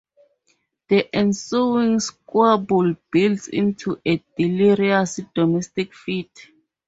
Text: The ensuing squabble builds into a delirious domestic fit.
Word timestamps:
The 0.89 1.15
ensuing 1.15 1.99
squabble 1.99 2.95
builds 3.11 3.49
into 3.49 4.01
a 4.03 4.23
delirious 4.35 5.19
domestic 5.35 5.93
fit. 5.93 6.31